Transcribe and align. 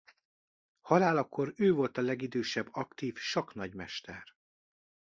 Halálakor 0.81 1.53
ő 1.55 1.71
volt 1.73 1.97
a 1.97 2.01
legidősebb 2.01 2.67
aktív 2.73 3.17
sakknagymester. 3.17 4.23